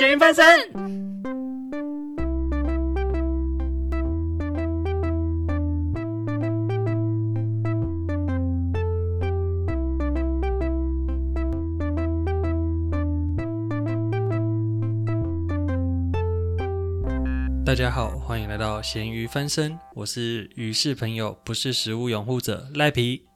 [0.00, 0.42] 咸鱼翻身。
[17.62, 23.26] 大家好，欢迎来到咸鱼翻身，我是鱼是朋友，不是食物拥护者赖皮。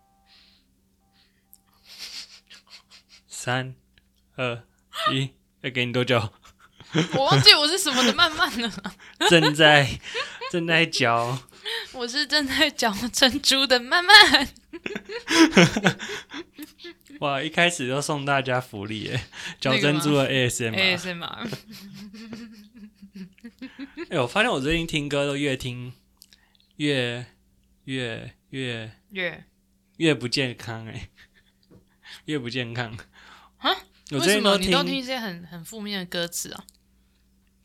[3.29, 3.75] 三、
[4.37, 4.63] 二、
[5.13, 6.33] 一，要给你多久？
[7.15, 8.73] 我忘记我是什么的慢慢了，
[9.29, 9.89] 正在
[10.51, 11.39] 正在嚼，
[11.93, 14.49] 我是正在嚼珍珠的慢慢。
[17.21, 17.41] 哇！
[17.43, 19.25] 一开始就送大家福利耶，
[19.61, 20.75] 嚼珍珠的 ASM。
[20.75, 21.49] 哎、ASMR，
[24.11, 25.93] 哎我发现我最近听歌都越听
[26.77, 27.25] 越
[27.85, 29.45] 越越越
[29.99, 31.09] 越不健康哎，
[32.27, 32.97] 越不健康
[33.59, 33.71] 啊！
[34.11, 36.65] 我最近为什么你都听听一些很很负面的歌词啊？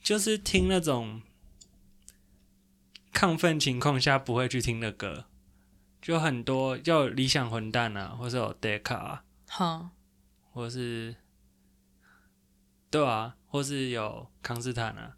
[0.09, 1.21] 就是听那种
[3.13, 5.25] 亢奋情况下不会去听的歌，
[6.02, 9.91] 就很多，就有理想混蛋啊，或是有 Deca，、啊、哈，
[10.52, 11.15] 或是
[12.89, 15.15] 对啊，或是有康斯坦啊，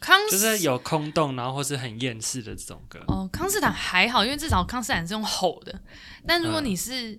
[0.00, 2.98] 康就是有空洞，然后或是很厌世的这种歌。
[3.06, 5.80] 哦，康斯坦还好，因为至少康斯坦是用吼的。
[6.26, 7.16] 但如果嗯你是、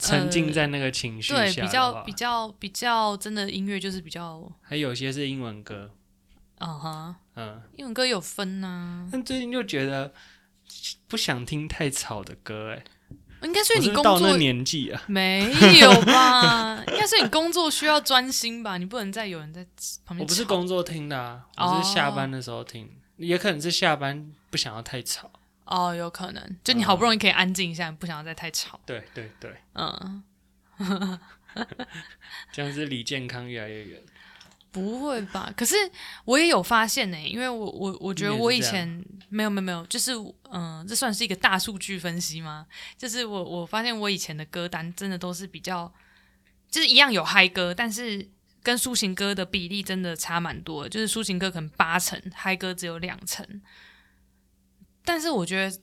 [0.00, 5.90] 沉浸在那个情绪下对比较比较比较真的音乐，就是比较还有些是英文歌，
[6.58, 10.12] 啊哈，嗯，英文歌有分呐、但最近就觉得
[11.08, 12.84] 不想听太吵的歌、哎，
[13.42, 16.82] 应该是你工作到那年纪啊，没有吧？
[16.88, 18.78] 应该是你工作需要专心吧？
[18.78, 19.64] 你不能再有人在
[20.04, 20.20] 旁边。
[20.20, 25.30] 我不是，工作听的啊，我是下班的时候听，也可能是下班不想要太吵。
[25.66, 28.80] 哦，有可能，就你好不容易可以安静一下，你不想要再太吵。
[28.86, 30.22] 对对对，嗯，
[32.52, 34.02] 这样是离健康越来越远。
[34.72, 35.50] 不会吧？
[35.56, 35.74] 可是
[36.26, 38.86] 我也有发现呢、因为我我我觉得我以前
[39.30, 40.12] 没有没有没有，就是
[40.50, 42.66] 嗯、这算是一个大数据分析吗？
[42.98, 45.90] 就是我我发现我以前的歌单真的都是比较，
[46.70, 48.28] 就是一样有嗨歌，但是
[48.62, 53.62] 跟抒情歌的比例真的差蛮多的，就是抒情歌可能八成，嗨歌只有两成。
[55.06, 55.74] 但是我觉得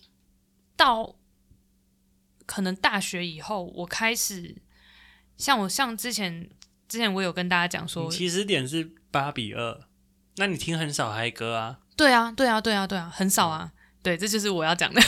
[0.75, 1.15] 到
[2.45, 4.55] 可能大学以后，我开始
[5.37, 6.47] 像我像之前
[6.87, 9.79] 之前我有跟大家讲说你，起始点是八比二，
[10.35, 11.79] 那你听很少嗨歌啊？
[11.95, 13.71] 对啊，对啊，对啊，对啊，很少啊。
[14.03, 15.01] 对，这就是我要讲的。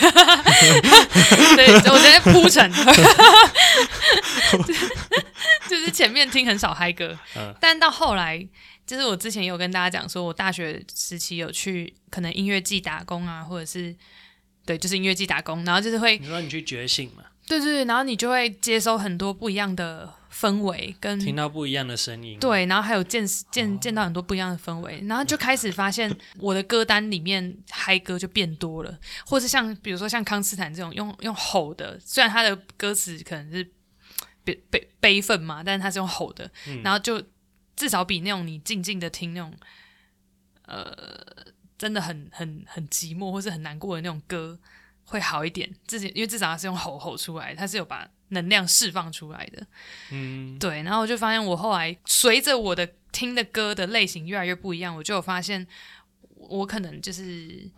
[1.57, 2.71] 对，我直接铺陈，
[5.67, 8.47] 就是前面听很少嗨歌，嗯但到后来，
[8.85, 13.95] 就是我之前也有跟大家讲说，我大学时期有去可能音乐季打工啊，或者是
[14.65, 33.63] 对，就是音乐季打工，然后就是会你说你去觉醒嘛，对对对，然后你就会接收很多不一样的氛围跟听到不一样的声音。，对，然后还有见见见到很多不一样的氛围，然后就开始发现我的歌单里面嗨歌就变多了，或是像比如说像康斯坦这种用用吼的，虽然他的歌词可能是
[34.43, 36.81] 悲悲悲愤嘛，但是他是用吼的，嗯。
[36.83, 37.23] 然后就
[37.75, 39.53] 至少比那种你静静的听那种
[40.65, 41.05] 呃
[41.77, 44.57] 真的很很很寂寞或是很难过的那种歌
[45.03, 49.67] 会好一点，自己因为至少他是用吼吼出来，他是有把能量释放出来的。
[50.09, 55.67] 嗯，对，然后我就发现我后来随着我的听的歌的类型越来越不一样，我就有发现
[56.35, 57.69] 我可能就是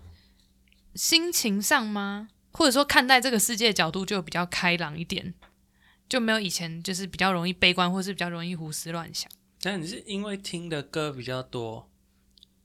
[0.96, 5.34] 心情上吗，或者说看待这个世界的角度就比较开朗一点，
[6.08, 9.30] 就没有以前就是比较容易悲观，或是比较容易胡思乱想。
[9.62, 11.90] 但你是因为听的歌比较多，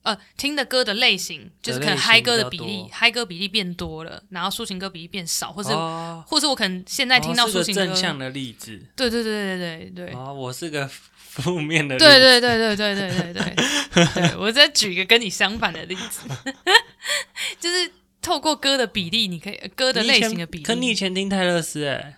[0.02, 8.80] 呃，听的歌的类型就是可能嗨歌的比例，嗨歌比例变多了，然后抒情歌比例变少，或是、哦，或是我可能现在听到抒情歌，正向的例子。
[8.96, 12.04] 对对对对对对，哦，我是个负面的 例子。
[12.04, 16.28] 对对对对对对对对对，我再举一个跟你相反的例子，
[17.60, 20.64] 就是透过歌的比例，你可以歌的类型的比例。
[20.64, 22.14] 可你以前听泰勒斯哎，嗯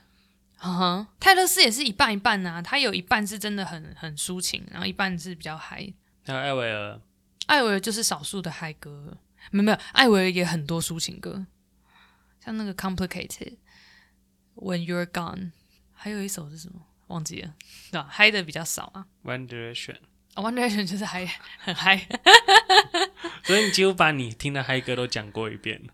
[0.73, 5.93] 哼，泰勒斯也是一半一半呐、他有一半是真的很很抒情，然后一半是比较嗨。
[6.27, 7.01] 还有艾薇儿，
[7.47, 9.19] 艾维尔就是少数的嗨歌，
[9.51, 11.47] 没有没有，艾维尔也很多抒情歌，
[12.43, 13.57] 像那个 Complicated、
[14.55, 15.51] When You're Gone，
[15.93, 16.81] 还有一首是什么？
[17.09, 17.55] 忘记了，
[17.91, 18.09] 对吧？
[18.11, 19.07] 嗨的比较少啊。
[19.23, 19.97] One Direction，
[20.33, 21.27] 啊 One Direction 就是嗨
[21.59, 22.09] 很嗨，
[23.45, 25.79] 所以你几乎把你听的嗨歌都讲过一遍。
[25.85, 25.93] 了，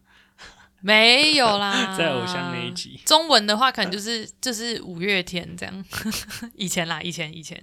[0.80, 3.00] 没有啦， 在偶像那一集。
[3.04, 5.84] 中文的话，可能就是 就是五月天这样，
[6.54, 7.62] 以前啦，以前以前，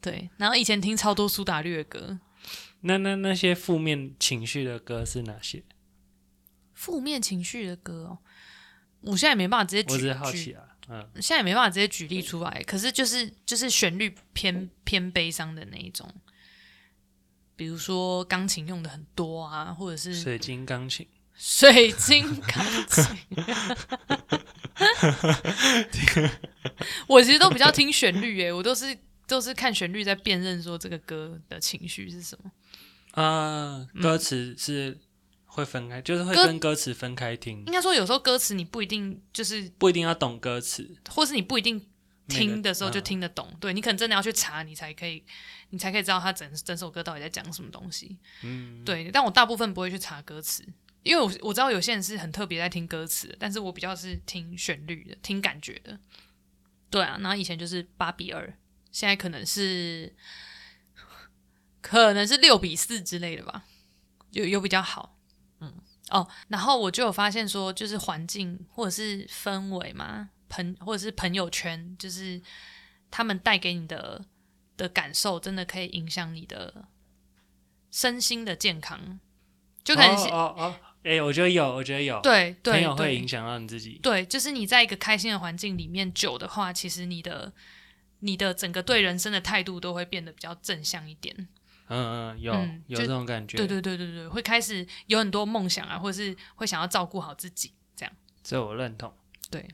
[0.00, 2.18] 对，然后以前听超多苏打绿的歌，
[2.82, 5.62] 那那那些负面情绪的歌是哪些？
[6.74, 8.18] 负面情绪的歌哦，
[9.00, 10.62] 我现在也没办法直接举我只是好奇啊。
[10.90, 16.08] 嗯，现在也没办法直接举例出来，可是就是就是旋律偏偏悲伤的那一种，
[17.56, 21.06] 比如说钢琴用的很多啊，或者是水晶钢琴，
[21.38, 23.04] 水晶钢琴。
[27.06, 32.50] 我其实都比较听旋律耶，我都是都是看旋律在辨认说这个歌的情绪是什么。
[33.12, 34.98] 啊，歌词是
[35.46, 40.96] 会分开，就是会跟歌词分开听，应该说有时候歌词你不一定就是，不一定要懂歌词。
[41.08, 41.84] 或是你不一定
[42.28, 45.24] 听的时候就嗯听得懂，对你可能真的要去查，你才可以，
[45.70, 48.18] 你才可以知道他整整首歌到底在讲什么东西。
[48.42, 50.64] 嗯，对，但我大部分不会去查歌词，
[51.08, 55.98] 因为我我知道有些人是很特别在听歌词，但是我比较是听旋律的，听感觉的。
[56.90, 58.54] 对啊，然后以前就是八比二，
[58.92, 60.14] 现在可能是
[61.80, 63.64] 可能是六比四之类的吧，
[64.32, 65.18] 有有比较好。
[65.60, 65.74] 嗯，
[66.10, 72.38] 哦，然后我就有发现说，就是环境或者是氛围嘛，朋或者是朋友圈，就是
[73.10, 74.26] 他们带给你的
[74.76, 76.86] 的感受，真的可以影响你的
[77.90, 79.18] 身心的健康。
[79.84, 83.98] 就可能是、哦哦哦，哎、我觉得有，我觉得有，对对朋友会影响到你自己。
[84.02, 87.52] 对，就是你在一个开心的环境里面久的话，其实你的
[88.20, 91.34] 你的整个对人生的态度都会变得比较正向一点。
[91.90, 92.52] 嗯嗯，有、
[92.88, 93.56] 有这种感觉。
[93.56, 98.14] 对对对对对，会开始有很多梦想啊，或者是会想要照顾好自己，这样。
[98.42, 99.10] 这我认同。
[99.50, 99.66] 对，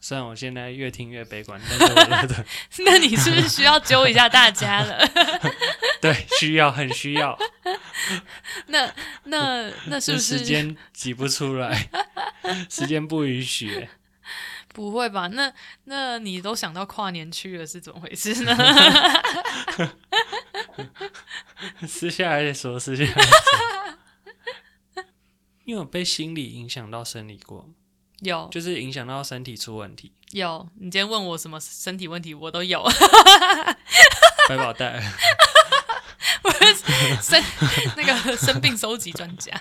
[0.00, 2.44] 虽然我现在越听越悲观，但是我觉得，
[2.84, 4.98] 那你是不是需要揪一下大家了？
[6.00, 7.36] 对，需要很需要，
[8.68, 8.92] 那
[9.24, 11.88] 那那是不是时间挤不出来，
[12.70, 13.88] 时间不允许。
[14.74, 15.26] 不会吧？
[15.28, 15.52] 那
[15.84, 18.56] 那你都想到跨年去了，是怎么回事呢？
[21.88, 23.22] 私下来再说，私下说。
[25.64, 27.74] 你有被心理影响到生理过吗？
[28.20, 32.82] 有就是影响到身体出问题，有，你今天问我什么身体问题，我都有。
[34.48, 35.02] 百宝袋。
[37.22, 37.42] 生
[37.96, 39.52] 那个生病收集专家，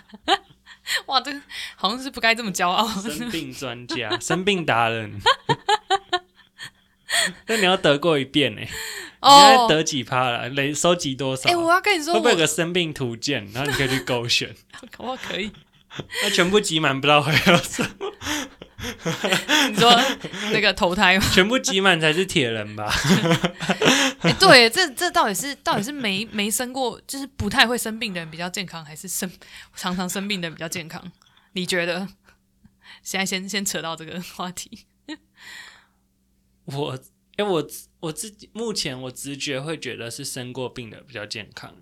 [1.05, 1.41] 哇，这个
[1.75, 2.87] 好像是不该这么骄傲。
[3.01, 5.19] 生病专家、生病达人。
[7.47, 8.61] 那你要得过一遍呢、
[9.21, 10.49] 哦，得几趴了？
[10.49, 11.49] 累收集多少？
[11.49, 13.49] 哎、我要跟你说，会不会有我个生病图鉴？
[13.53, 14.55] 然后你可以去勾选，
[14.97, 15.51] 我可以。
[16.23, 18.13] 那全部挤满不知道会有什么，
[19.69, 19.91] 你说
[20.51, 21.25] 那个投胎吗？
[21.33, 22.91] 全部挤满才是铁人吧？
[24.21, 29.29] 哎、对，这这到底是到底是没没生过，就是不太会生病的人比较健康，还是生
[29.75, 31.11] 常常生病的人比较健康？
[31.53, 32.07] 你觉得？
[33.03, 34.85] 现在先先扯到这个话题。
[36.65, 36.99] 我，
[37.37, 37.65] 哎、我
[38.01, 41.73] 我自己目前我直觉会觉得是生过病的比较健康、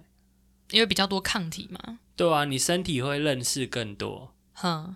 [0.69, 4.95] 因为比较多抗体嘛，对啊，你身体会认识更多，哼，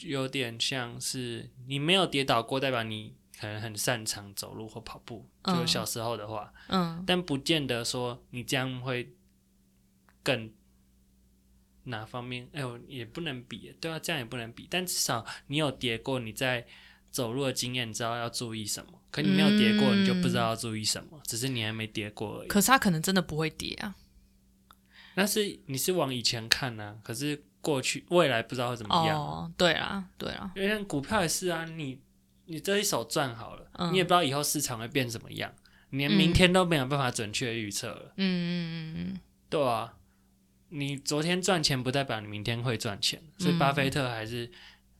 [0.00, 9.14] 有点像是你没有跌倒过，代表你可能很擅长走路或跑步，嗯就小时候的话，嗯但不见得说你这样会
[10.22, 10.50] 更
[11.84, 16.66] 哪方面，哎呦也不能比，对啊，这样也不能比，但至少你有跌过，你在
[17.10, 19.00] 走路的经验，你知道要注意什么。
[19.10, 22.48] 可你没有跌过，嗯你就不知道要注意什么，只是你还没跌过而已。
[22.48, 23.94] 可是他可能真的不会跌啊。
[25.14, 29.18] 那是你是往以前看呢、可是过去未来不知道会怎么样。
[29.18, 32.00] 哦，对啊，对啊，因为像股票也是啊，你
[32.46, 33.92] 你这一手赚好了，嗯。
[33.92, 35.52] 你也不知道以后市场会变怎么样，
[35.90, 39.94] 你连明天都没有办法准确预测了，嗯嗯嗯嗯，对啊，
[40.68, 44.50] 你昨天赚钱不代表你明天会赚钱，所以嗯巴菲特还是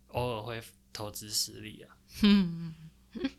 [0.09, 1.97] 偶尔会投资实力啊。
[2.23, 2.75] 嗯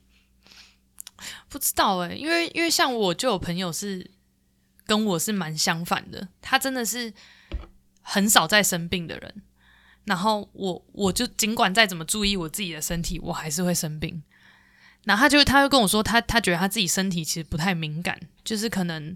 [1.47, 4.11] 不知道哎、因为因为像我就有朋友是
[4.85, 7.13] 跟我是蛮相反的，他真的是
[8.01, 9.41] 很少在生病的人，
[10.05, 14.23] 然后我我就尽管再怎么注意我自己的身体，我还是会生病。
[15.03, 19.15] 然后他就他就跟我说，他他觉得他自己身体其实不太敏感，就是可能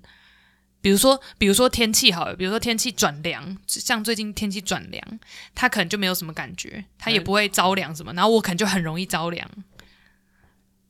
[0.82, 5.20] 比如说比如说天气好了，比如说天气转凉，像最近天气转凉，
[5.56, 9.50] 他可能就没有什么感觉，他也不会着凉什么，然后我可能就很容易着凉，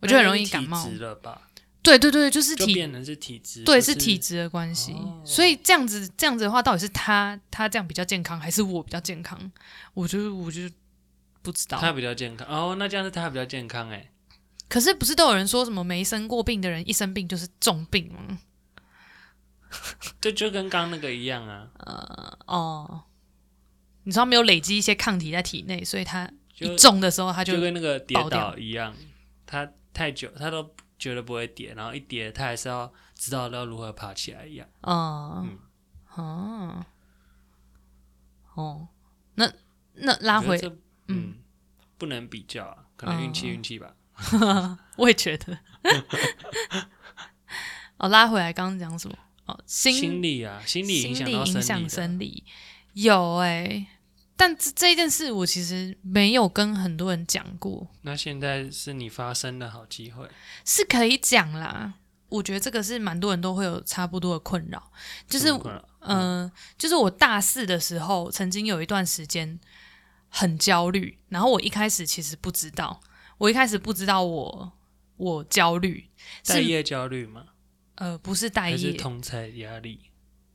[0.02, 1.48] 我就很容易感冒了吧？
[1.98, 9.51] 对对对，就是体就变成是体质，对，是体质的关系，哦所以这样子这样子的话，到底是他他这样比较健康，还是我比较健康？
[9.93, 10.62] 我就我就
[11.41, 11.79] 不知道。
[11.79, 14.12] 他比较健康哦，那这样子他比较健康哎。
[14.67, 18.39] 可是不是都有人说什么没生过病的人一生病就是重病吗？
[20.22, 21.67] 这，就跟刚刚那个一样啊，
[22.46, 23.03] 哦，
[24.03, 28.96] 你说他没有累积一些抗体在体内，所以他就一中的时候他就就跟那个跌爆掉倒一样，
[29.46, 34.68] 他太久他都觉得不会跌，然后一跌他还是要知道要如何爬起来一样。
[34.82, 35.58] 嗯
[36.18, 36.86] 嗯哦
[38.56, 38.88] 哦，
[39.36, 39.50] 那
[39.94, 40.60] 那拉回
[41.08, 41.36] 嗯
[41.98, 43.96] 不能比较啊，可能运气嗯运气吧。
[44.98, 45.58] 我也觉得。
[47.98, 49.18] 哦，拉回来，刚刚讲什么？
[49.46, 52.44] 哦，心心理啊，心理影心理响到生理，
[52.94, 53.88] 有哎、
[54.39, 60.29] 但这这件事我其实没有跟很多人讲过，那现在是你发生的好机会，
[60.63, 61.96] 是可以讲啦。
[62.29, 64.81] 我觉得这个是蛮多人都会有差不多的困扰，
[65.27, 65.50] 就是
[66.00, 69.60] 嗯、就是我大四的时候，曾经有一段时间
[70.29, 73.01] 很焦虑，然后我一开始其实不知道，
[73.39, 74.72] 我一开始不知道我
[75.17, 76.08] 我焦虑
[76.46, 77.43] 是待业焦虑吗？
[77.96, 80.00] 呃不是待业是业，同才压力？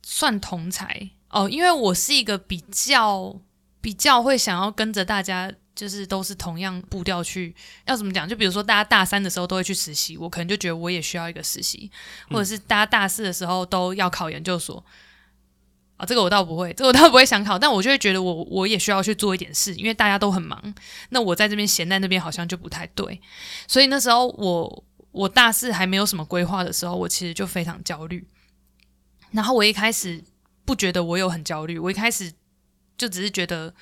[0.01, 3.39] 算同才哦，因为我是一个比较
[3.85, 8.27] 比较会想要跟着大家，就是都是同样步调去，要怎么讲？
[8.27, 11.91] 就比如说大家大三的时候都会去实习，我可能就觉得我也需要一个实习，
[12.31, 14.83] 或者是大家大四的时候都要考研究所。
[15.97, 20.73] 啊，这个我倒不会，这个我倒不会想考，但我就会觉得我我也需要去做一点事，因为大家都很忙，
[21.09, 23.21] 那我在这边闲在那边好像就不太对，
[23.67, 28.27] 所以那时候我我大四还没有什么规划的时候，我其实就非常焦虑。
[29.29, 30.23] 然后我一开始
[30.65, 32.33] 不觉得我有很焦虑，我一开始
[32.97, 33.73] 就只是觉得，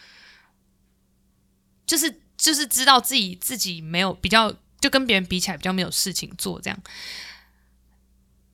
[1.86, 6.80] 就是就是知道自己自己没有比较，就跟别人比起来比较没有事情做这样，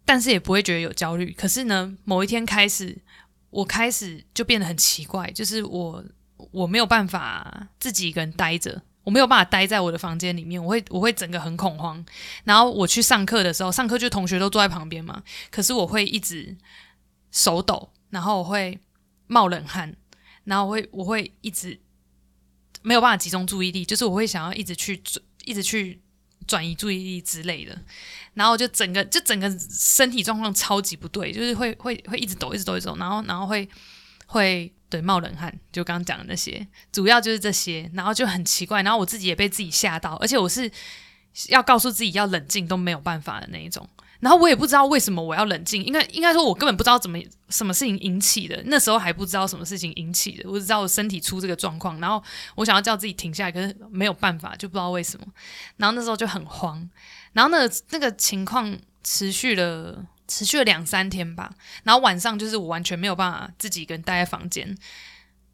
[0.06, 1.32] 但是也不会觉得有焦虑。
[1.38, 2.98] 可是呢，某一天开始，
[3.50, 6.04] 我开始就变得很奇怪，就是我
[6.52, 8.82] 我没有办法自己一个人待着。
[9.06, 12.06] 我没有办法待在我的房间里面，我会我会整个很恐慌。
[12.44, 16.56] 然后我去上课的时候，上课就同学都坐在旁边嘛，可是我会一直
[17.32, 18.78] 手抖，然后我会
[19.26, 19.96] 冒冷汗，
[20.50, 21.80] 然后我会我会一直
[22.82, 26.02] 没有办法集中注意力，就是我会想要一直去转一直去
[26.48, 27.80] 转移注意力之类的，
[28.34, 33.70] 然后就整个就整个身体状况超级不对，就是会会会一直抖，一直抖，一直抖，然后然后会
[34.26, 40.72] 会对冒冷汗，就刚刚讲的那些，主要就是这些，然后就很奇怪，然后我自己也被自己吓到，而且我是
[41.50, 43.88] 要告诉自己要冷静都没有办法的那一种。
[44.20, 48.62] 然后我也不知道为什么我要冷静，应该应该说，我根本不知道怎么什么事情引起的。
[48.66, 52.22] 那时候还不知道什么事情引起的，我只知道我身体出这个状况，然后
[52.56, 55.26] 我想要叫自己停下来，可是没有办法，就不知道为什么。
[55.78, 56.90] 然后那时候就很慌，
[57.34, 61.54] 然后那个那个情况持续了持续了两三天吧。
[61.84, 64.78] 然后晚上就是我完全没有办法自己一个人待在房间，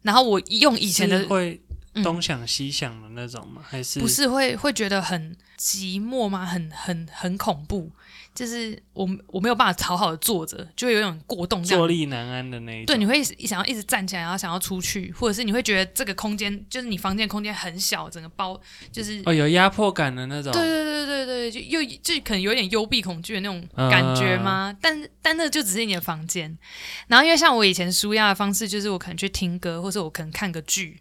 [0.02, 1.62] 然后我用以前的是会
[1.94, 3.62] 嗯东想西想的那种吗？
[3.66, 6.44] 还是不是会会觉得很寂寞吗？
[6.44, 7.90] 很很很恐怖，
[8.36, 11.64] 就是我我没有办法好好的坐着，就会有一种过动。
[11.64, 12.94] 坐立难安的那一种？
[12.94, 18.60] 对，你会想要一直站起来，然后想要出去，或者是你会觉得这个空间就是你房间空间很小，整个包
[18.92, 19.22] 就是。
[19.24, 20.52] 哦，有压迫感的那种。
[20.52, 24.76] 对对对对对，就又就可能有点幽闭恐惧的那种感觉吗？
[24.82, 26.56] 但但那就只是你的房间。
[27.06, 30.98] 然后因为像我以前舒压的方式，就是我可能去听歌，或者我可能看个剧，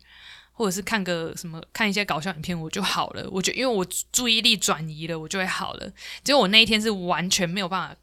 [0.58, 3.30] 或者是看个什么看一些搞笑影片，我就好了。
[3.30, 5.92] 我就因为我注意力转移了，我就会好了。
[6.24, 7.96] 结果我那一天是完全没有办法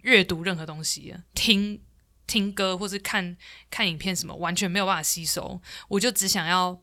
[0.00, 1.80] 阅读任何东西，听
[2.26, 3.36] 听歌或是看
[3.70, 5.60] 看影片什么，完全没有办法吸收。
[5.88, 6.80] 我就只想要，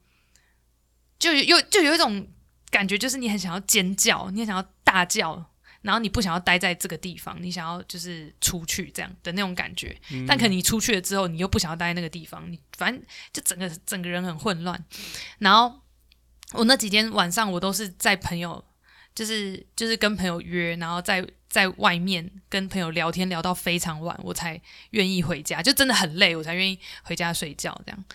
[1.18, 2.28] 就有就有一种
[2.70, 5.52] 感觉，就是你很想要尖叫，你很想要大叫。
[5.86, 13.02] 然后你不想要待在这个地方，你想要就是出去这样的那种感觉，嗯但可能你出去了之后，你又不想要待在那个地方，你反正
[13.32, 14.84] 就整个整个人很混乱。
[15.38, 15.80] 然后
[16.54, 18.66] 我那几天晚上我都是在朋友，
[19.14, 28.06] 就是就是跟朋友约，然后在在外面跟朋友聊天聊到非常晚，我才愿意回家，就真的很累，我才愿意回家睡觉这样。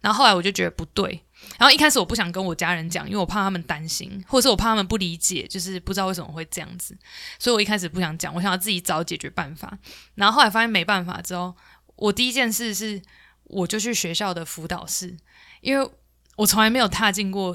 [0.00, 1.22] 然后后来我就觉得不对，
[1.58, 6.96] 然后一开始我不想跟我家人讲，因为我怕他们担心，或者是我怕他们不理解，就是不知道为什么会这样子，
[7.38, 9.78] 所以我一开始不想讲，我想要自己找解决办法。
[10.14, 11.54] 然后后来发现没办法之后，
[11.96, 13.00] 我第一件事是
[13.44, 15.16] 我就去学校的辅导室，
[15.60, 15.90] 因为
[16.36, 17.54] 我从来没有踏进过，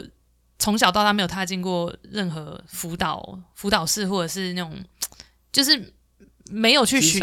[0.60, 4.78] 从小到大没有踏进过任何辅导辅导室，或者是那种
[5.52, 5.94] 就是
[6.52, 7.20] 没有去寻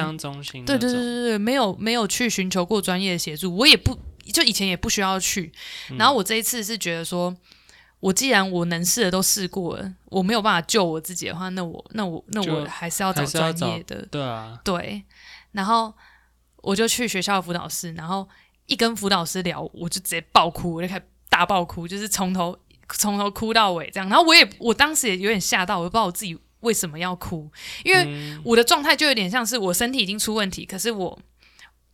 [0.66, 3.96] 对，对对对对，没有没有去寻求过专业的协助，我也不
[4.30, 5.52] 就以前也不需要去。
[5.90, 7.34] 嗯然后我这一次是觉得说，
[8.00, 14.06] 我既然我能试的都试过了，我没有办法救我自己的话，那我那我那我还是要找专业的。
[14.10, 15.02] 对啊，对，
[15.52, 15.92] 然后
[16.58, 18.28] 我就去学校的辅导室，然后
[18.66, 24.08] 一跟辅导师聊，我就直接爆哭，我就开始大爆哭，就是从头从头哭到尾这样。
[24.08, 27.50] 然后我也我当时也有点吓到，我不知道我自己为什么要哭，
[27.84, 31.18] 因为嗯我的状态就有点像是我身体已经出问题，可是我，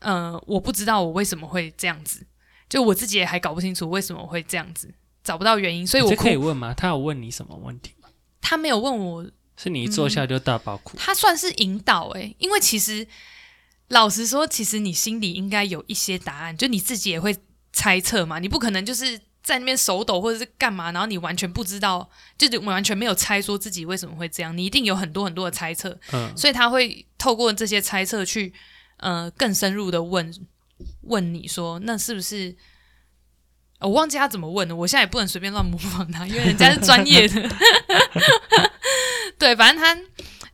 [0.00, 2.26] 呃，我不知道我为什么会这样子，
[2.68, 4.92] 就我自己也还搞不清楚为什么会这样子，
[5.24, 6.36] 找不到原因，所以我可以。
[6.36, 6.74] 问吗？
[6.74, 8.08] 他有问你什么问题吗？
[8.40, 9.26] 他没有问我，
[9.56, 10.96] 是你一坐下就大爆哭？
[10.96, 13.06] 他算是引导诶、因为其实
[13.88, 17.36] 老实说，其实你心里应该有一些答案，就你自己也会
[17.72, 19.20] 猜测嘛，你不可能就是。
[19.40, 28.52] 在那边手抖或者是干嘛，然后你完全不知道，就是完全没有猜说自己为什么会这样，你一定有很多很多的猜测，嗯所以他会透过这些猜测去
[28.98, 30.32] 呃更深入的问
[31.02, 32.54] 问你说，那是不是？
[33.80, 37.48] 我忘记他怎么问了，我现在也不能随便乱模仿他，因为人家是专业的。
[39.38, 39.96] 对，反正他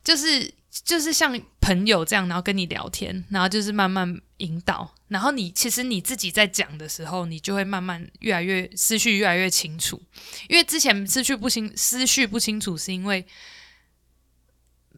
[0.03, 9.99] 就是就是像朋友这样，然后跟你聊天，然后就是慢慢引导，然后你其实你自己在讲的时候，你就会慢慢越来越思绪越来越清楚，
[10.47, 13.25] 因为之前思绪不清思绪不清楚，是因为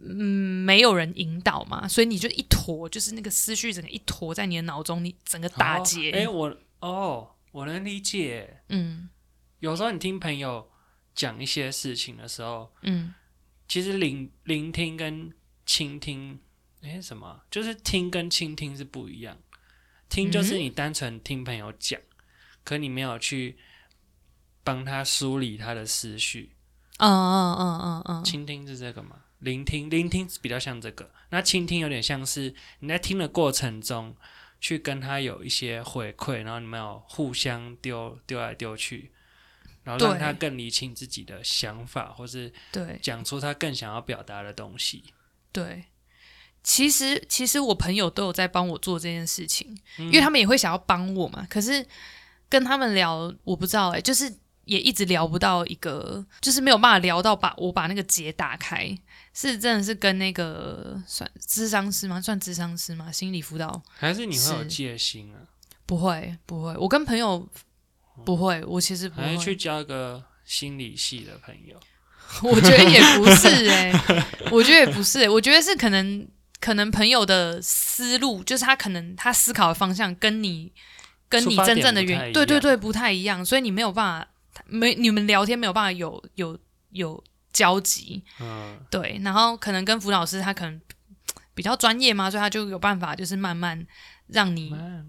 [0.04, 6.12] 嗯没有人引导嘛，所以你就一坨，就是那个思绪整个一坨在你的脑中，你整个打结。
[6.12, 8.62] 哎、我哦，我能理解。
[8.70, 9.10] 嗯
[9.60, 10.70] 有时候你听朋友
[11.16, 13.14] 讲一些事情的时候，嗯
[13.68, 15.34] 其实聆聆听跟
[15.66, 16.40] 倾听，
[16.82, 17.42] 哎，什么？
[17.50, 19.38] 就是听跟倾听是不一样。
[20.10, 22.00] 听就是你单纯听朋友讲，
[22.64, 23.58] 可你没有去
[24.64, 26.56] 帮他梳理他的思绪。
[27.00, 29.24] 嗯嗯嗯嗯嗯，倾听是这个吗？
[29.40, 31.12] 聆听，聆听比较像这个。
[31.30, 34.16] 那倾听有点像是你在听的过程中，
[34.60, 39.12] 去跟他有一些回馈，然后你们有互相丢丢来丢去，
[39.84, 45.04] 然后让他更理清自己的想法，或是对讲出他更想要表达的东西。
[45.52, 45.86] 对。
[46.64, 51.48] 其实，其实我朋友都有在帮我做这件事情，嗯因为他们也会想要帮我嘛。
[51.50, 51.86] 可是
[52.50, 54.30] 跟他们聊，我不知道哎、就是
[54.66, 58.98] 也一直聊不到一个，就是没有办法聊到把我把那个结打开。
[59.40, 62.20] 是真的是跟那个算智商师吗？
[62.20, 63.12] 算智商师吗？
[63.12, 65.38] 心理辅导还是你会有是戒心啊？
[65.86, 67.48] 不会不会，我跟朋友
[68.26, 71.80] 不会，我其实不会还是去交一个心理系的朋友？
[72.42, 73.92] 我觉得也不是哎、
[74.52, 76.28] 我觉得也不是、欸，我觉得是可能
[76.60, 80.74] 可能朋友的思路，就是他可能他思考的方向跟你
[81.30, 84.28] 跟你真正的原对对对不太一样，所以你没有办法
[84.66, 86.58] 没你们聊天没有办法有有
[86.90, 87.24] 有
[87.58, 90.80] 交集，嗯，对，然后可能跟辅导师他可能
[91.56, 93.84] 比较专业嘛，所以他就有办法就是慢慢
[94.28, 95.08] 让你慢慢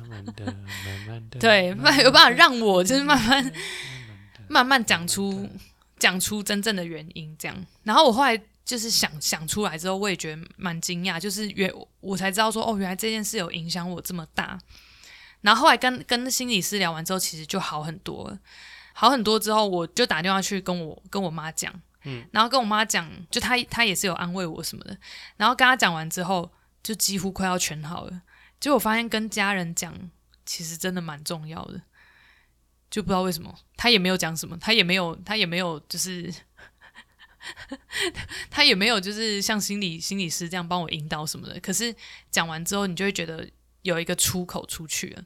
[0.00, 3.52] 慢慢的，慢慢的，对，慢有办法让我就是慢慢慢
[4.48, 5.46] 慢慢讲出
[5.98, 7.66] 讲出真正的原因，这样。
[7.82, 14.58] 然后我后来就是想想出来之后，我也觉得蛮惊讶，就是原我才知道说，哦，原来这件事有影响我这么大。
[15.42, 18.38] 然后后来跟跟心理师聊完之后，其实就好很多了。
[18.98, 21.70] 好很多之后，我就打电话去跟我跟我妈讲，
[22.04, 24.96] 嗯，然后跟我妈讲，就她她也是有安慰我什么的。
[25.36, 26.50] 然后跟她讲完之后，
[26.82, 28.22] 就几乎快要全好了。
[28.58, 30.10] 结果我发现跟家人讲，
[30.46, 31.82] 其实真的蛮重要的。
[32.88, 36.32] 就不知道为什么，他也没有讲什么，他也没有，他也没有，就是
[38.48, 41.60] 他也没有，就是像心理心理师这样帮我引导什么的。
[41.60, 41.94] 可是
[42.30, 43.46] 讲完之后，你就会觉得
[43.82, 45.24] 有一个出口出去了，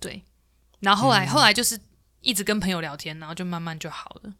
[0.00, 0.24] 对。
[0.86, 1.76] 然后后来、后来就是
[2.20, 4.32] 一直跟朋友聊天，然后就慢慢就好了。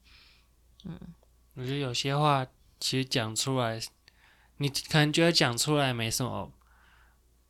[0.85, 0.97] 嗯
[1.55, 2.47] 我觉得有些话
[2.79, 3.81] 其实讲出来，
[4.59, 6.53] 你可能觉得讲出来没什么，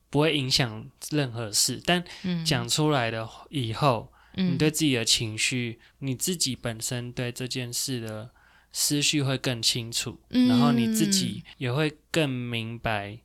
[0.08, 4.54] 不会影响任何事，但嗯，讲出来的以后，嗯。
[4.54, 8.30] 你对自己的情绪，你自己本身对这件事的
[8.72, 11.44] 思绪会更清楚，嗯然后你自己。
[11.58, 13.18] 也会更明白，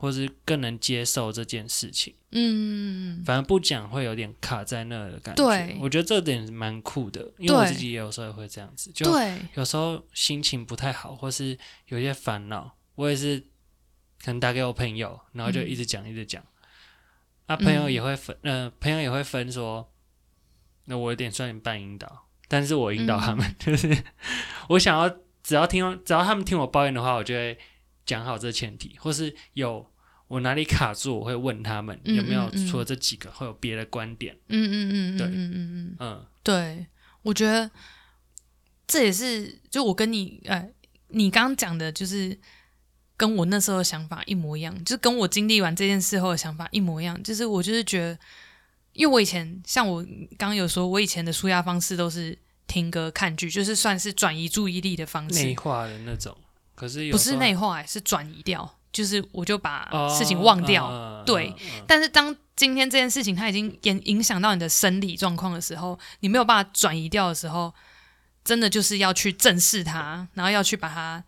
[0.00, 2.14] 或是更能接受这件事情。
[2.30, 5.44] 嗯，反而不讲会有点卡在那儿的感觉。
[5.44, 11.58] 对我觉得这点蛮酷的，因为我自己也有时候也会这样子，就对，有时候心情不太好，或是
[11.88, 13.38] 有些烦恼，我也是
[14.24, 16.42] 可能打给我朋友，然后就一直讲、一直讲。
[17.46, 19.92] 啊，朋友也会分，呃，朋友也会分说，
[20.84, 24.04] 那我有点算你半引导，但是我引导他们， 就是
[24.68, 27.58] 我想要只要听，只要他们听我抱怨的话，我就会
[28.06, 29.84] 讲好这前提，或是有
[30.30, 35.26] 我哪里卡住，我会问他们嗯有没有除了这几个会有别的观点，嗯嗯嗯嗯对。
[35.26, 35.96] 嗯嗯嗯。
[35.98, 36.26] 嗯。
[36.44, 36.86] 对，
[37.22, 37.68] 我觉得
[38.86, 40.70] 这也是就我跟你呃，
[41.08, 42.38] 你刚刚讲的，就是
[43.16, 47.20] 跟我那时候的想法一模一样，就是跟我经历完这件事后的想法一模一样。
[47.24, 48.18] 就是我就是觉得，
[48.92, 50.00] 因为我以前像我
[50.38, 52.38] 刚刚有说，我以前的舒压方式都是
[52.68, 55.44] 听歌、看剧，就是算是转移注意力的方式。
[55.44, 56.36] 内，化的那种，
[56.76, 60.88] 可是有不是内化、是转移掉，就是我就把哦事情忘掉。
[60.88, 61.54] 嗯对，
[61.86, 67.72] 但是当今天这件事情它已经影影响到你的生理状况的时候，你没有办法转移掉的时候，
[68.42, 71.22] 真的就是要去正视它，然后要去把它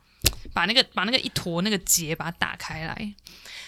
[0.53, 3.15] 把那个把那个一坨那个结把它打开来。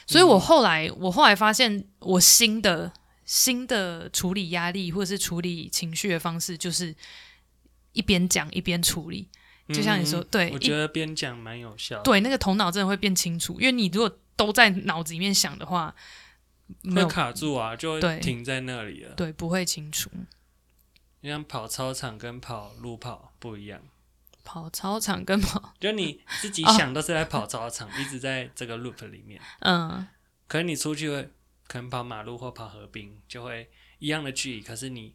[0.06, 2.90] 所以我后来我后来发现，我新的
[3.24, 6.94] 新的处理压力或者是处理情绪的方式，就是
[7.92, 9.28] 一边讲一边处理。
[9.68, 12.02] 就像你说嗯对我觉得边讲蛮有效的。
[12.02, 15.94] 对，那个头脑真的会变清楚，因为你如果都在脑子里面想的话，
[16.82, 19.14] 没有会卡住啊，就会停在那里了。
[19.14, 20.10] 对不会清楚。
[21.20, 23.80] 你像跑操场跟跑路跑不一样，
[24.44, 29.40] 跑操场跟跑， 就你自己哦想都是在跑操场， 一直在这个 loop 里面。
[29.60, 30.06] 嗯，
[30.46, 31.30] 可是你出去会
[31.66, 35.14] 可能跑马路或跑河滨，就会一样的距离，可是你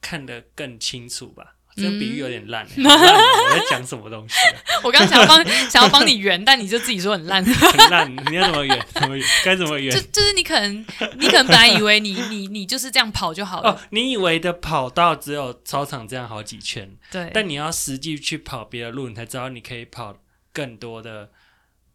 [0.00, 1.56] 看得更清楚吧？
[1.74, 4.60] 这个比喻有点烂、我在讲什么东西、啊？
[4.84, 7.42] 我刚刚想要帮想要帮你圆，但你就自己说很烂。
[7.42, 8.86] 很烂，你要怎么圆？
[8.92, 9.26] 怎么圆？
[9.44, 10.00] 该怎么圆就？
[10.12, 10.84] 就是你可能
[11.16, 20.16] 你可能本来以为你你你就是这样跑就好了，哦，你以为的跑道只有操场这样好几圈，对，但你要实际去跑别的路，你才知道你可以跑
[20.52, 21.30] 更多的，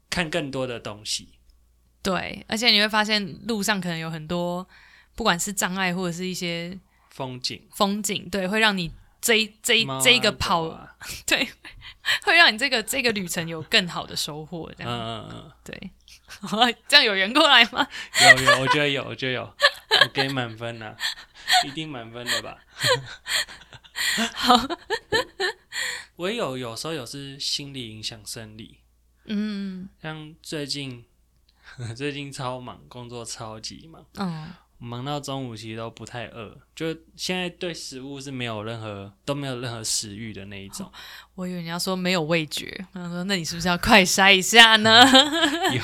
[0.10, 1.30] 看更多的东西。
[2.02, 4.68] 对，而且你会发现路上可能有很多
[5.16, 6.76] 不管是障碍或者是一些
[7.12, 11.48] 风景，风景，对，会让你这一这这一个跑，啊对，
[12.24, 15.92] 会让你这个这个旅程有更好的收获，这嗯样、嗯嗯，对，
[16.88, 17.88] 这样有人过来吗？
[18.38, 19.42] 有有，我觉得有，我觉得有，
[20.02, 20.96] 我给满分了，
[21.66, 22.58] 一定满分的吧。
[26.16, 28.80] 我也有有时候有是心理影响生理，
[29.26, 31.06] 嗯像最近
[31.96, 40.92] 最近超忙，工作超级忙，嗯，忙到中午其实都不太饿，就现在对食物是没有任何都没有任何食欲的那一种。
[41.36, 45.04] 我以为你要说没有味觉，我想说那你是不是要快筛一下呢？
[45.74, 45.82] 有，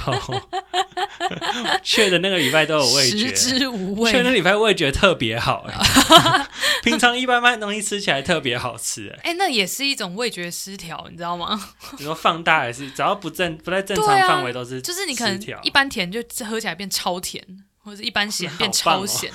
[1.84, 4.36] 去的那个礼拜都有味觉食觉，之无去的那味。
[4.36, 6.45] 礼拜味觉特别好、欸，
[6.84, 11.60] 平常一般般东西吃起来特别好吃、欸，哎、那也是一种味觉失调，你知道吗？
[11.97, 17.43] 你说放大也是，只要不正不在正常范围都是就是你可能一般甜就喝起来变超甜，
[17.84, 19.32] 或者一般咸变超咸。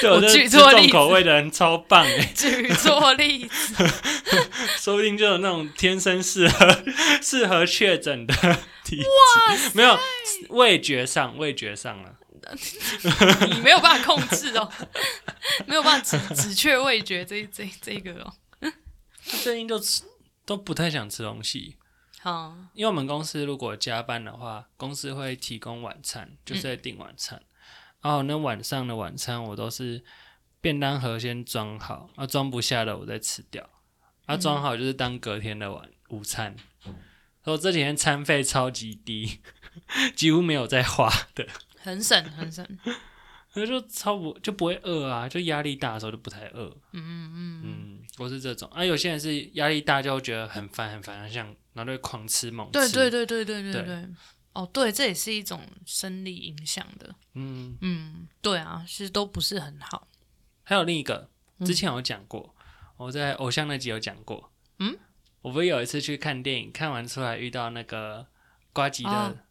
[0.00, 0.90] 对我举错例子。
[0.90, 3.74] 重口味的人超棒哎、举错例子，
[4.78, 6.84] 说不定就有那种天生适合
[7.22, 8.34] 适合确诊的
[8.84, 9.98] 体质，没有
[10.50, 12.14] 味觉上味觉上了，
[13.50, 14.70] 你没有办法控制哦，
[15.66, 18.32] 没有办法只只确味觉这这这个哦。
[19.42, 20.02] 最近就吃
[20.44, 21.76] 都不太想吃东西。
[22.24, 27.42] 好，因为我们公司如果加班的话，公司会提供晚餐，就是在订晚餐。
[28.00, 30.02] 然后那晚上的晚餐我都是
[30.58, 33.68] 便当盒先装好，啊装不下的我再吃掉，
[34.24, 36.56] 啊装好就是当隔天的晚午餐。
[36.86, 39.40] 然后这几天餐费超级低，
[40.16, 42.66] 几乎没有在花的，很省很省。
[43.52, 46.74] 那就超不就不会饿啊，就压力大的时候就不太饿。
[46.92, 52.72] 嗯嗯嗯，我是这种啊，有些人是压力大就会觉得很烦很烦，像然后就狂吃猛吃。
[52.72, 54.08] 对对对对对对对，
[54.54, 57.14] 哦对，这也是一种生理影响的。
[57.34, 60.08] 嗯嗯，对啊，其实都不是很好。
[60.62, 61.28] 还有另一个，
[61.66, 62.54] 之前有讲过，
[62.96, 64.50] 我在偶像那集有讲过。
[64.78, 64.96] 嗯。
[65.42, 68.26] 我不是有一次去看电影，看完出来遇到那个
[68.72, 69.44] 瓜吉的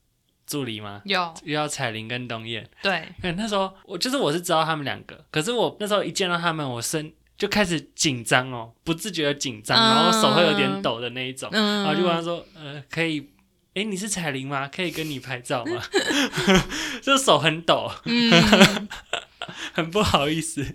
[0.48, 1.02] 助理吗？
[1.06, 1.34] 有。
[1.44, 2.68] 遇到彩铃跟冬燕。
[2.82, 3.14] 对。
[3.38, 7.14] 那时候我就是我是知道他们两个，可是我那时候一见到他们，我身。
[7.44, 13.28] 就开始紧张哦，不自觉的紧张，嗯然后手会有点抖的那一种，嗯，然后就问他说：“呃，可以？
[13.74, 14.70] 哎，你是彩铃吗？
[14.74, 15.82] 可以跟你拍照吗？”
[17.04, 17.92] 就手很抖。
[18.06, 18.88] 嗯，
[19.74, 20.66] 很不好意思。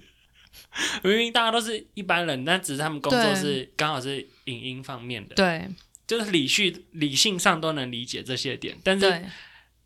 [1.02, 5.66] 明明大家都是一般人，但只是他们工作是刚好是影音方面的，对
[6.06, 9.24] 就是理序理性上都能理解这些点，但是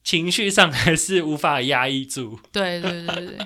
[0.02, 3.38] 情绪上还是无法压抑住对对对对。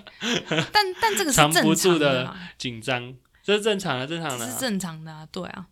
[0.72, 3.14] 但但这个是藏不住的啊紧张，
[3.46, 5.68] 这是正常的，正常的啊、这是正常的啊，对啊。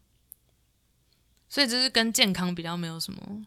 [1.49, 3.43] 所以这是跟健康比较没有什么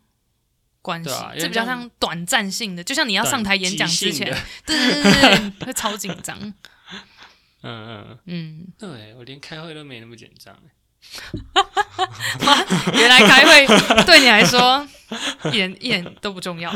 [0.81, 1.09] 关系，
[1.39, 4.27] 这比较像短暂性的，就像你要上台演讲之前
[4.65, 6.37] 对对对对对，会超紧张。
[7.63, 10.53] 嗯嗯，嗯，对我连开会都没那么紧张，
[12.93, 13.65] 原来开会
[14.03, 14.85] 对你来说
[15.45, 16.71] 一点一点都不重要。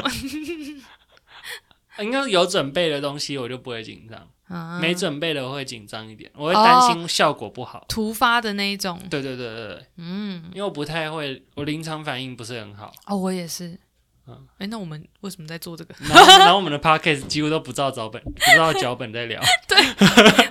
[1.99, 7.85] 应该是有准备的东西我就不会紧张，啊没准备的我会紧张一点，我会担心效果不好。
[7.87, 12.91] 突发的那一种，对对对对对，嗯，因为我不太会，我临场反应不是很好。
[13.05, 13.79] 哦，我也是。
[14.27, 15.95] 嗯哎、那我们为什么在做这个？
[16.01, 19.41] 然后，然后我们的 podcast 几乎都不照脚本，不照脚本在聊。
[19.67, 19.77] 对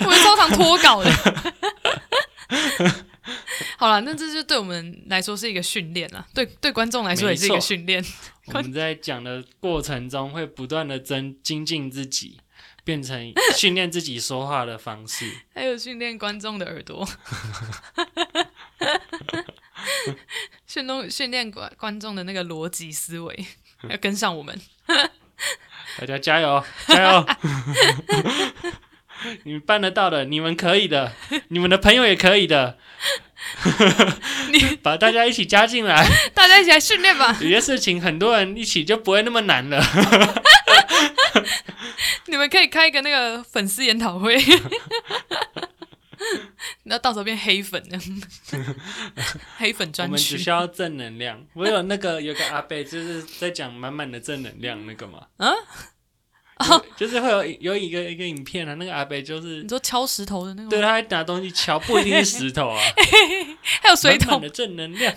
[0.01, 1.11] 我们超常脱稿的。
[3.79, 8.05] 好了，那这就对我们来说是一个训练了，对对观众来说也是一个训练。
[8.47, 12.40] 我们在讲的过程中会不断的增精进自己，
[12.85, 15.31] 变成训练自己说话的方式。
[15.55, 17.09] 还有训练观众的耳朵，
[20.67, 23.47] 训练训练观观众的那个逻辑思维，
[23.89, 24.61] 要跟上我们。
[25.99, 27.27] 大家加油，加油！
[29.43, 31.13] 你们办得到的，你们可以的，
[31.49, 32.79] 你们的朋友也可以的。
[34.51, 37.37] 你把大家一起加进来，大家一起来训练吧。
[37.41, 39.83] 有些事情很多人一起就不会那么难了。
[42.27, 44.37] 你们可以开一个那个粉丝研讨会，
[46.85, 47.99] 那到时候变黑粉了，
[49.59, 50.51] 黑粉我专区们只需。
[50.51, 51.45] 要正能量。
[51.55, 55.27] 我有那个有个阿贝，就是在讲满满的正能量那个嘛。
[55.39, 55.53] 啊？
[56.61, 60.69] 就就是会有有一个一个影片啊，那个阿贝就是你说敲石头的那个吗？
[60.69, 62.79] 对，他还拿东西敲，不一定是石头啊，
[63.81, 65.11] 还有水桶的正能量。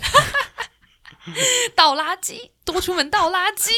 [1.74, 3.70] 倒垃圾，多出门倒垃圾。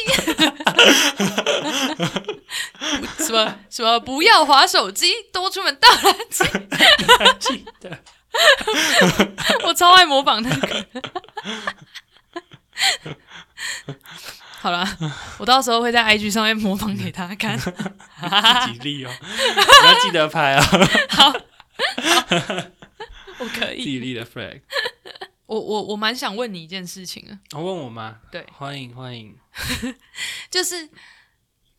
[3.26, 6.44] 什么 什么不要划手机，多出门倒垃圾。
[7.18, 7.98] 还记得
[9.64, 10.86] 我超爱模仿那个。
[14.60, 14.86] 好了，
[15.38, 17.58] 我到时候会在 IG 上面模仿给他看。
[17.58, 17.72] 自
[18.72, 20.62] 己立哦，你要记得拍哦，
[23.38, 23.78] 我可以。
[23.78, 24.60] 自己立的 flag。
[25.46, 28.16] 我我我蛮想问你一件事情啊，我问我吗？
[28.32, 29.34] 对欢迎欢迎。
[30.50, 30.88] 就是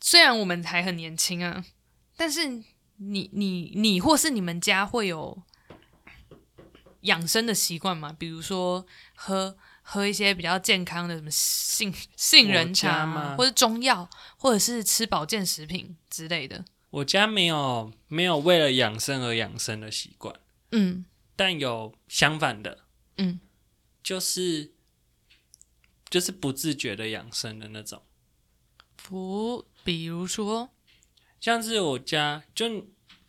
[0.10, 1.65] 虽然我们还很年轻啊，
[2.15, 2.48] 但是
[2.96, 5.43] 你你你或是你们家会有
[7.02, 8.15] 养生的习惯吗？
[8.17, 16.63] 比如说喝喝一些比较健康的什么杏杏仁茶吗或者中药，或者是吃保健食品之类的。
[16.89, 20.34] 我家没有没有为了养生而养生的习惯，
[20.72, 21.04] 嗯
[21.36, 22.86] 但有相反的，
[23.17, 23.41] 嗯，
[24.02, 24.72] 就是
[26.10, 28.02] 就是不自觉的养生的那种。
[28.96, 30.69] 不，比如说，
[31.39, 32.65] 像是我家，就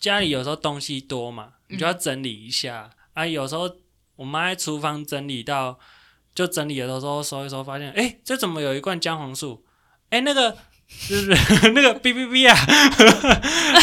[0.01, 3.25] 家里有时候东西多嘛，你就要嗯整理一下、啊。
[3.25, 3.77] 有时候
[4.17, 5.79] 我妈在厨房整理到，
[6.35, 9.65] 就整理的时候收一收，发现哎、诶这怎么有一罐姜黄素？
[10.09, 12.57] 哎、那个是不是 那个 B B B 啊？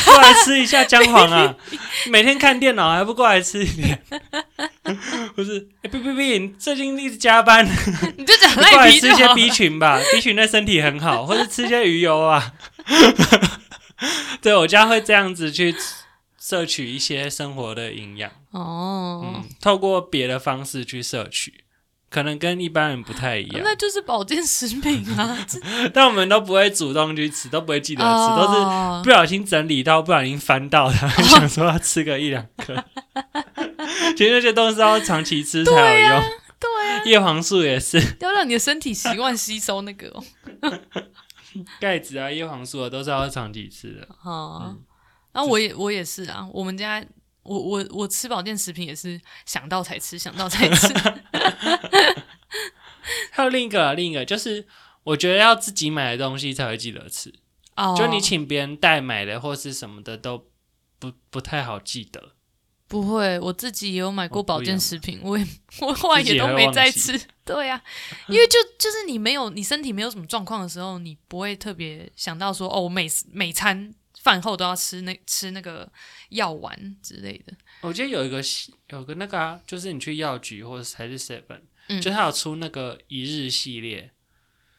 [0.06, 1.56] 过来吃一下姜黄啊！
[2.10, 4.02] 每天看电脑还不过来吃一点？
[5.36, 7.66] 不是、哎 B B B，你最近一直加班，
[8.18, 12.54] 你就讲过来吃一些 B 群吧，B 群对身体很好，或者吃一些鱼油啊。
[14.42, 15.76] 对我家会这样子去
[16.40, 19.22] 摄取一些生活的营养，哦。
[19.24, 21.65] 嗯，透过别的方式去摄取，
[22.16, 23.62] 可能跟一般人不太一样。
[23.62, 25.38] 那就是保健食品啊，
[25.94, 32.74] 但我们都不会主动去吃，都不会记得吃，都是哦不小心整理到，不小心翻到的，想说要吃个一两颗。
[34.16, 36.24] 其实那些都是要长期吃才有用。
[36.58, 40.24] 对啊，叶黄素也是，要让你的身体习惯吸收那个哦。
[41.82, 44.08] 钙质啊、叶黄素啊，都是要长期吃的。
[44.24, 44.80] 哦，嗯
[45.34, 47.04] 然后我也我也是啊，我们家
[47.46, 50.94] 我我我吃保健食品也是想到才吃，想到才吃。
[53.32, 54.68] 还有另一个啊，另一个就是，
[55.04, 57.34] 我觉得要自己买的东西才会记得吃。
[57.76, 60.48] 哦，就你请别人代买的或是什么的，都
[60.98, 62.32] 不不太好记得。
[62.88, 65.46] 不会，我自己也有买过保健食品，我也
[65.82, 67.20] 我后来也都没再吃。
[67.44, 67.82] 对呀、
[68.28, 73.94] 因为就就是你没有你身体没有什么状况的时候，你不会特别想到说哦，我每每餐
[74.26, 75.88] 饭后都要吃那吃那个
[76.30, 77.54] 药丸之类的。
[77.82, 84.12] 我记得有一个系有个那个啊，就是你去药局或者还是 Seven，、嗯就它有出那个一日系列，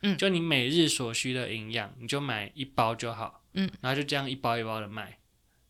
[0.02, 5.20] 嗯就你每日所需的营养，你就买一包就好，嗯，然后就这样一包一包的卖，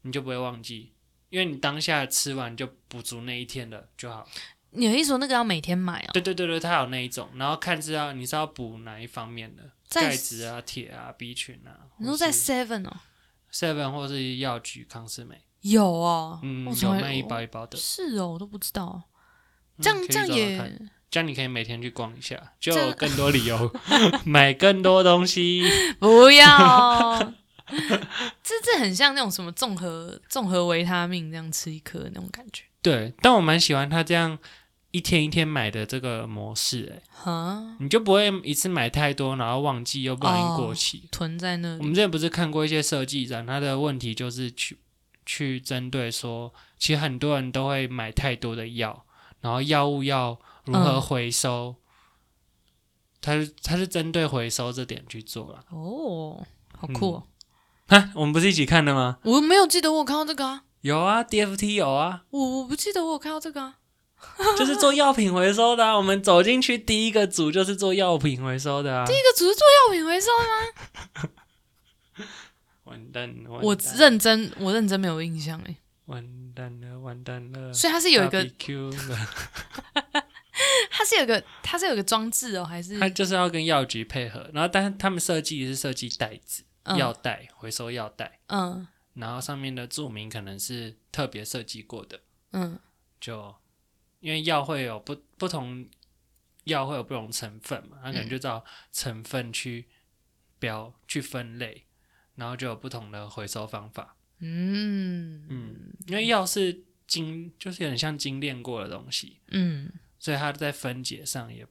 [0.00, 0.94] 你就不会忘记，
[1.28, 4.26] 因为你当下吃完就补足那一天的就好。
[4.70, 6.10] 你的意思说那个要每天买哦？
[6.14, 12.96] 对对对对，它有那一种，然后看是要你是要补哪一方面的，钙质啊、铁啊、B 群啊，你说在 Seven 哦？
[13.58, 19.02] Seven 或是药局康斯美，有哦，嗯，有卖一包一包的，是哦，我都不知道。
[19.78, 20.58] 嗯这样、这样也
[21.10, 23.70] 这样你可以每天去逛一下，就有更多理由
[24.24, 25.62] 买更多东西。
[26.00, 27.32] 不要。
[28.42, 32.62] 这这很像那种什么综合综合维他命这样吃一颗那种感觉。
[32.80, 34.38] 对，但我蛮喜欢他这样
[34.92, 41.08] 一天一天买的这个模式，哎，你就不会一次买太多，然后忘记又不小心过期。
[41.10, 41.78] 囤在那里。
[41.80, 44.78] 我们之前不是看过一些设计展，它的问题就是去
[45.26, 49.04] 去针对说，其实很多人都会买太多的药，
[49.40, 51.76] 然后药物要如何嗯回收，
[53.20, 55.64] 它是它是针对回收这点去做了。
[55.70, 57.26] 哦，好酷哦！
[57.88, 59.18] 哈，我们不是一起看的吗？
[59.24, 63.78] 我没有记得我有看到这个啊，有啊，DFT 有啊，我我不记得我有看到这个啊。
[64.58, 65.96] 就是做药品回收的啊。
[65.96, 69.04] 我们走进去第一个组就是做药品回收的啊。
[69.06, 71.30] 这个组是做药品回收的吗？
[72.84, 75.76] 完蛋，完我认真，我认真没有印象哎。
[76.06, 77.72] 完蛋了，完蛋了。
[77.72, 78.44] 所以它是有一个
[80.90, 92.20] 它是有一个，它是有一个装置哦，还是它就是要跟药局配合，然后但是他们设计是设计袋子，嗯药袋回收药袋，嗯然后上面的注明可能是特别设计过的，
[92.52, 92.78] 嗯，
[93.20, 93.54] 就
[94.20, 95.88] 因为药会有不不同
[96.64, 99.86] 药会有不同成分嘛，它可能就照成分去
[100.58, 101.86] 标去分类，
[102.34, 104.16] 然后就有不同的回收方法。
[104.38, 111.66] 嗯嗯，因为药是精，就是有点像精炼过的东西，嗯所以它在分解上也，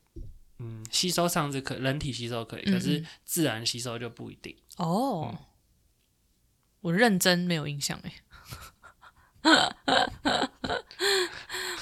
[0.59, 4.55] 嗯，吸收上是可人体吸收可以，可是嗯自然吸收就不一定。
[4.77, 5.45] 哦，嗯
[6.81, 8.13] 我认真没有印象哎。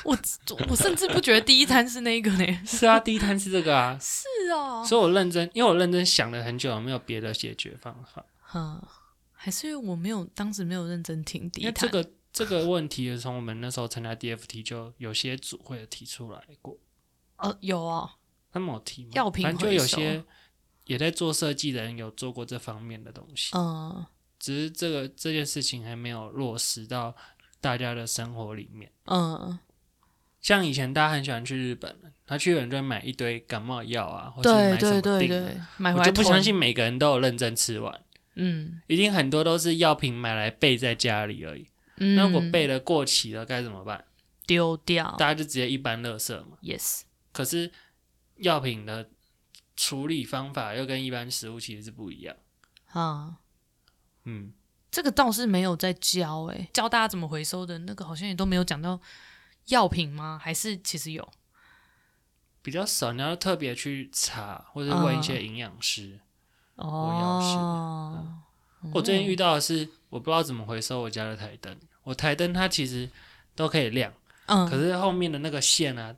[0.06, 0.18] 我
[0.70, 2.46] 我甚至不觉得第一摊是那个呢。
[2.66, 8.26] 是啊，第一摊是这个啊， 是哦，所以我认真，因为我认真想了很久，有没有别的解决方法？
[8.54, 8.82] 嗯，
[9.32, 16.78] 还是因为我没有当时没有认真听第一这个这个问题，从我们那时候参加 DFT 就有些组会有提出来过，
[17.38, 18.10] 哦有哦，
[18.52, 19.12] 他们有提吗？
[19.13, 20.24] 药品反正就有些
[20.86, 24.06] 也在做设计的人有做过这方面的东西，嗯
[24.39, 27.16] 只是这个这件事情还没有落实到
[27.62, 28.92] 大家的生活里面。
[29.06, 29.58] 嗯，
[30.44, 31.96] 像以前大家很喜欢去日本，
[32.28, 38.02] 他去日本就会买一堆感冒药啊，或者买什么对对对，买回来我就不相信每个人都有认真吃完，
[38.36, 41.66] 嗯一定很多都是药品买来备在家里而已。
[41.98, 44.04] 嗯，那如果备了过期了该怎么办？
[44.46, 46.58] 丢掉大家就直接一般垃圾嘛。
[46.62, 47.72] ，yes，可是
[48.36, 49.10] 药品的
[49.78, 52.36] 处理方法又跟一般食物其实是不一样。
[52.92, 53.38] 啊。
[54.26, 54.52] 嗯，
[54.92, 59.00] 这个倒是没有在教诶、教大家怎么回收的那个好像也都没有讲到
[59.67, 60.39] 药品吗？
[60.41, 61.28] 还是其实有？
[62.62, 66.19] 比较少，你要特别去查或者问一些营养师。
[66.76, 68.41] 哦，
[68.93, 71.78] 我最近遇到的是，我不知道怎么回收我家的台灯。
[72.04, 73.10] 我台灯它其实
[73.56, 74.13] 都可以亮，
[74.47, 76.15] 嗯，可是后面的那个线啊，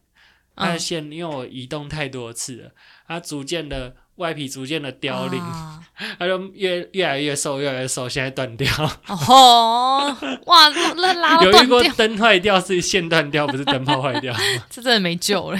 [0.55, 2.71] 它的嗯线因为我移动太多次了，
[3.07, 5.81] 它逐渐的外皮逐渐的凋零，啊
[6.19, 8.67] 它就越越来越瘦，越来越瘦，现在断掉。
[9.07, 10.15] 哦，
[10.47, 14.33] 哇，那拉到有遇断掉，过灯坏掉是线断掉，不是灯泡坏掉。
[14.69, 15.59] 这真的没救了。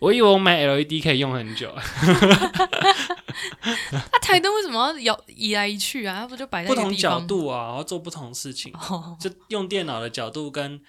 [0.00, 1.72] 我以为我买 LED 可以用很久，
[3.92, 6.18] 那台灯为什么要摇移来移去啊？
[6.20, 7.20] 它不就摆在不同角？
[7.20, 10.80] 度啊，然后做不同事情，哦，就用电脑的角度跟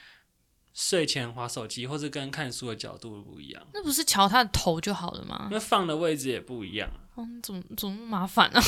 [0.74, 5.54] 睡前划手机或是跟看书的角度不一样，那不是瞧他的头就好了吗因？
[5.54, 6.90] 为放的位置也不一样。
[7.18, 8.64] 嗯，怎么怎么那么麻烦啊？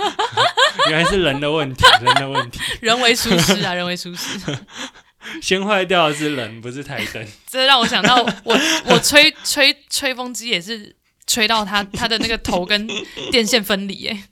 [0.90, 4.38] 原来是人的问题，人的问题，人为疏失啊，人为疏失。
[5.42, 7.26] 先坏掉的是人，不是台灯。
[7.48, 10.94] 这让我想到我我吹吹吹风机也是
[11.26, 12.86] 吹到他他的那个头跟
[13.30, 14.22] 电线分离， 哎，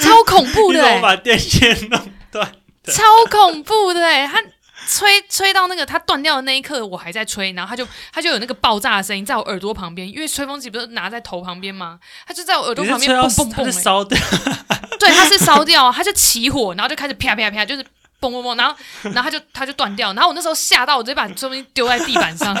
[0.00, 2.52] 超恐怖的、把电线弄断？
[2.84, 4.42] 超恐怖的、欸，它
[4.86, 11.98] 吹吹到那个它断掉的那一刻，我还在吹，然后它就它就有那个爆炸的声音在我耳朵旁边，因为吹风机不是拿在头旁边吗？
[12.26, 14.18] 它就在我耳朵旁边是吹到它嘣嘣嘣、欸，烧掉，
[14.98, 17.82] 对，它是烧掉，它就起火，然后就开始啪啪啪，就是
[18.20, 22.54] 嘣嘣嘣，然后然后它就它就断掉，然后我那时候吓到，我直接把吹风机丢在地板上，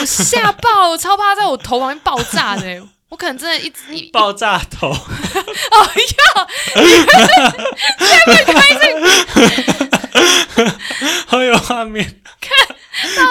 [0.00, 4.96] 我吓爆，我超怕在我头旁边爆炸的、欸，我可能真的一直一爆炸头， 哦
[6.16, 6.48] 要
[11.26, 12.04] 好有画面。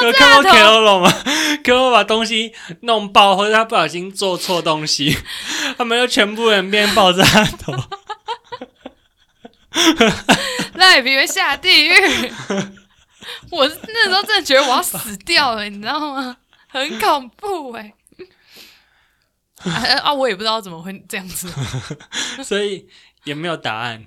[0.04, 1.13] 有看过 Keroro 吗？
[1.63, 5.18] Keroro 把东西弄爆，或者他不小心做错东西，
[5.78, 7.74] 他们就全部人变爆炸头。
[10.74, 11.94] 赖皮会下地狱。
[13.52, 16.38] 我那时候真的觉得我要死掉了，你知道吗？
[16.72, 17.94] 很恐怖哎、
[19.63, 20.13] 啊啊！
[20.13, 21.52] 我也不知道怎么会这样子，
[22.44, 22.88] 所以
[23.24, 24.06] 也没有答案。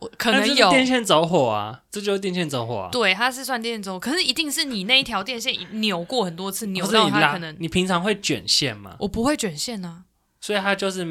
[0.00, 0.70] 我可能有。
[0.70, 2.88] 电线着火啊，这就是电线着火啊。
[2.90, 8.96] 对，它是算电线着火，可是一定是你那一条电线扭过很多次，扭到它可能你平常会卷线吗？
[8.98, 10.04] 我不会卷线啊。
[10.40, 11.04] 所以它就是，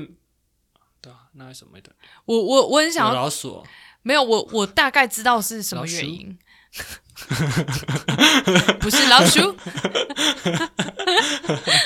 [1.01, 1.95] 对啊，那为什么会断？
[2.25, 3.63] 我我我很想要，老鼠哦、
[4.01, 6.35] 没有我我大概知道是什么原因，
[8.79, 9.55] 不是老鼠，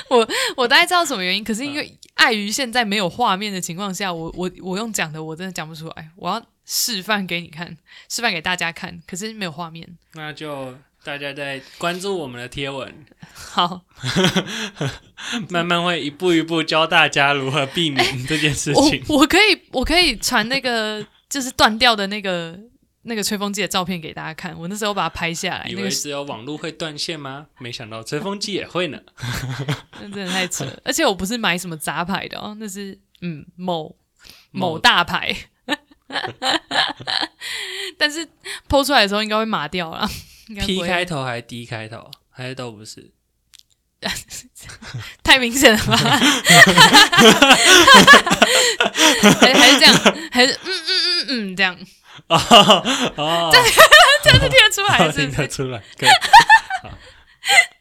[0.09, 7.77] 我我大概知道什么原因，可是因为碍于现在没有画面的情况下，我我我用讲的我真的讲不出来，我要示范给你看，
[8.09, 9.97] 示范给大家看，可是没有画面。
[10.13, 13.81] 那就大家在关注我们的贴文， 好，
[15.49, 19.03] 慢慢会一步一步教大家如何避免这件事我情。
[19.09, 22.57] 我可以我可以传那个就是断掉的那个
[23.01, 27.47] 那个吹风机的照片给大家看，我那时候把它拍下来，以那个为只有网络会断线吗？
[27.59, 29.01] 没想到吹风机也会呢。
[29.99, 33.93] 那真的太扯了，而且我不是买什么杂牌的哦，那是嗯某
[34.51, 35.35] 某某大牌，
[37.97, 38.27] 但是
[38.69, 40.07] 剖出来的时候应该会麻掉了，
[40.65, 43.11] P 会开头还是 D 开头，还是都不是？
[45.23, 45.95] 太明显了吧？
[49.41, 49.93] 还还是这样，
[50.31, 51.77] 还是嗯嗯嗯嗯这样，
[52.27, 52.37] 哦
[53.15, 55.37] 哦，这样是听得出来我听是不是？
[55.37, 56.09] 得出来，可以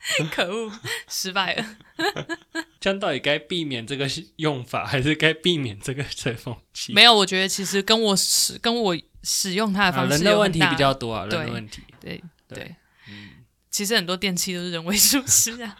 [0.32, 0.72] 可恶，
[1.08, 1.76] 失败了。
[2.80, 6.92] 这样到底该避免这个用法，还是该避免这个吹风机？
[6.92, 11.82] 没有，我觉得其实跟我使跟我使用它的啊，方式人的问题比较多啊，人对的问题。
[12.00, 12.76] 对对对。
[13.08, 15.78] 嗯，其实很多电器都是人为疏失啊。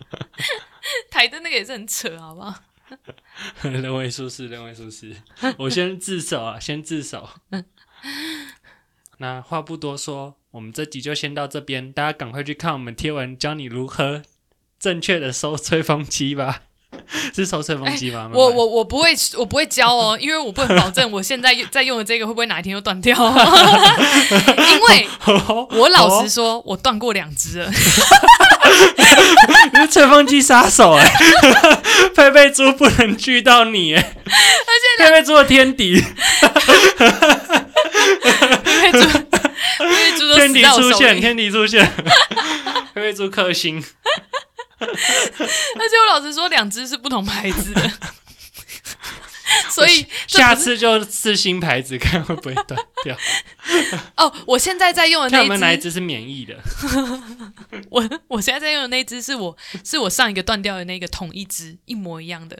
[1.10, 2.54] 台灯那个也是很扯，好不好？
[3.62, 5.16] 人为疏失，人为疏失。
[5.56, 7.28] 我先自首啊，先自首。
[9.18, 14.22] 那话不多说，我们这集就先到这边，大家赶快去看我们贴文，教你如何
[14.78, 16.62] 正确的收吹风机吧。
[17.34, 18.30] 是收吹风机吗？
[18.32, 23.16] 我我我不会，我不会教哦，因为我不能保证我现在在用的这个会不会哪一天又断掉。
[23.18, 25.08] 因为
[25.70, 27.68] 我老实说，我断过两只了。
[29.72, 31.04] 你是吹风机杀手哎、
[32.14, 36.00] 佩佩猪不能拒到你哎、而且佩佩猪的天敌，
[38.64, 38.98] 因为猪，
[39.80, 41.20] 因为猪都死天敌出现。
[41.20, 41.84] 天敌出现，
[42.94, 43.82] 佩佩猪克星。
[44.80, 47.90] 而且我老实说，两只是不同牌子的，
[49.70, 53.16] 所以下次就试新牌子，看会不会断掉。
[54.16, 56.58] 哦，我现在在用的那一只，没有哪一只是免疫的。
[57.90, 62.58] 我我现在在用的那一只是我是我上一个断掉的那个同一只，一模一样的。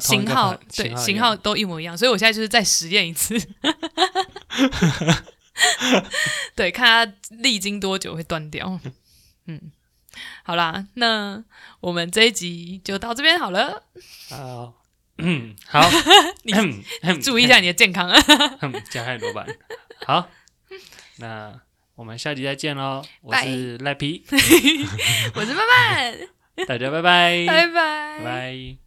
[0.00, 3.36] 型号牌对型型号都一模一样，所以我现在就是再实验一次，
[6.54, 8.78] 对，看它历经多久会断掉。
[9.46, 9.72] 嗯，
[10.44, 11.42] 好啦，那
[11.80, 13.82] 我们这一集就到这边好了，
[14.30, 14.72] 好，
[15.26, 15.80] 嗯，好，
[16.42, 16.52] 你
[17.20, 18.10] 注意一下你的健康。
[18.60, 19.46] 嗯加害罗板。
[20.06, 20.28] 好，
[21.18, 21.60] 那
[21.94, 23.02] 我们下集再见喽。
[23.22, 24.24] 我拜是赖皮，
[25.34, 26.18] 我是曼曼，
[26.66, 27.72] 大家拜拜，拜拜
[28.18, 28.81] 拜拜。